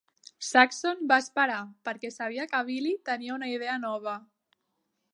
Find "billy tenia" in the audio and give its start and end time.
2.73-3.39